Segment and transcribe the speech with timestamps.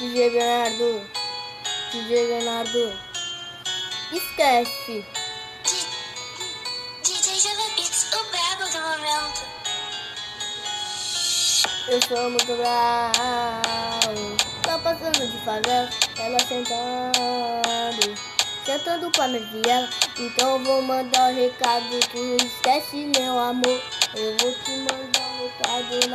[0.00, 1.08] DJ Bernardo.
[1.92, 2.92] DJ Bernardo.
[4.12, 5.06] Esquece.
[7.04, 9.42] DJ Java Beats, o brabo do momento.
[11.86, 14.36] Eu sou muito bravo.
[14.64, 15.88] Tô passando de favela,
[16.18, 18.14] ela sentando.
[18.66, 19.88] Sentando pra minha viela.
[20.18, 22.00] Então eu vou mandar o recado.
[22.10, 23.80] Tu esquece, meu amor.
[24.16, 25.33] Eu vou te mandar um.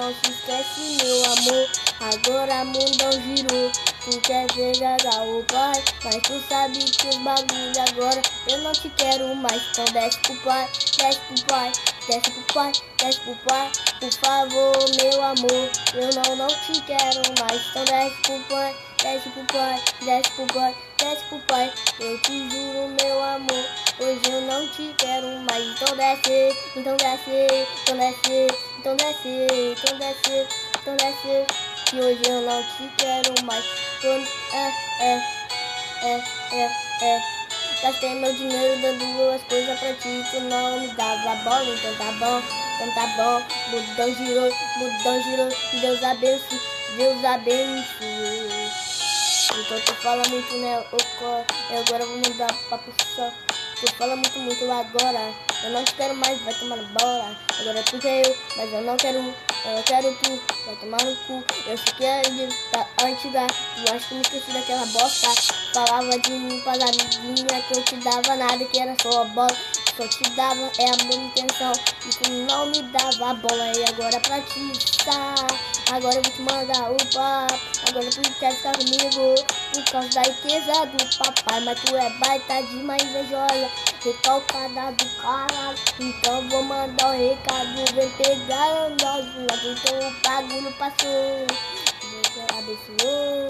[0.09, 1.69] Não se esquece, meu amor.
[1.99, 3.71] Agora mundão girou.
[4.03, 8.89] Tu quer pegar o pai, mas tu sabe que os bagulho agora eu não te
[8.97, 9.61] quero mais.
[9.69, 10.67] Então desce pro pai,
[10.97, 11.71] desce pro pai,
[12.07, 13.71] desce pro pai, desce pro pai.
[13.99, 17.61] Por favor, meu amor, eu não, não te quero mais.
[17.69, 21.73] Então desce pro pai, desce pro pai, desce pro pai, desce pro pai.
[21.99, 23.65] Eu te juro, meu amor,
[23.99, 25.65] hoje eu não te quero mais.
[25.65, 30.47] Então desce, então desce, então desce, então desce, então desce,
[30.79, 31.45] então desce.
[31.89, 33.65] Que hoje eu não te quero mais.
[34.03, 34.23] É,
[35.01, 35.21] é,
[36.01, 36.71] é, é,
[37.01, 37.21] é.
[37.81, 40.23] Gastei meu dinheiro dando duas coisas pra ti.
[40.31, 42.41] Tu não me dava bola, então tá bom,
[42.75, 43.41] então tá bom.
[43.71, 45.49] Mudão girou, mudão girou.
[45.81, 46.61] Deus abençoe,
[46.95, 48.69] Deus abençoe.
[49.59, 50.85] Então tu fala muito, né?
[50.91, 53.29] Eu agora vou mudar papo só.
[53.79, 55.48] Tu fala muito, muito agora.
[55.61, 57.35] Eu não te quero mais, vai tomar bola.
[57.59, 59.17] Agora tu quer eu, mas eu não quero.
[59.17, 61.43] Eu não quero tu, vai tomar no cu.
[61.67, 63.45] Eu sei que é de tá antiga.
[63.47, 65.27] Tu acha que me esqueci daquela bosta.
[65.73, 69.57] Falava de mim pras amiguinhas que eu te dava nada, que era só a bola.
[69.97, 71.73] Só te dava é amor e intenção.
[72.05, 73.71] E tu não me dava a bola.
[73.77, 75.35] E agora pra ti está.
[75.91, 77.59] Agora eu vou te mandar o papo.
[77.89, 79.35] Agora tu quer ficar comigo.
[79.73, 81.61] Por causa da riqueza do papai.
[81.61, 83.71] Mas tu é baita de uma invejosa.
[84.03, 85.77] Recalcada do caralho.
[85.99, 87.75] Então vou mandar o recado.
[87.95, 89.25] Vem pegar nós.
[89.65, 91.47] Então o bagulho passou.
[92.01, 93.47] Deus abençoou.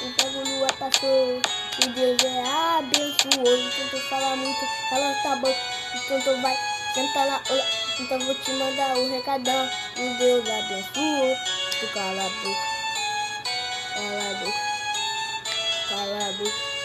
[0.00, 1.40] O bagulho passou.
[1.82, 3.58] E Deus é abençoou.
[3.58, 4.60] Então tu fala muito.
[4.90, 5.54] Ela tá bom.
[5.94, 6.56] Então tu vai
[6.94, 7.64] sentar na olha.
[8.00, 9.70] Então vou te mandar o recadão.
[9.96, 11.63] E Deus abençoou.
[11.84, 12.24] Tu cala
[15.90, 16.83] a